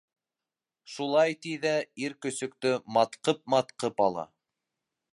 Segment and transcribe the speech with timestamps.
[0.93, 1.75] Шулай ти ҙә
[2.07, 4.29] ир көсөктө матҡып-матҡып ала.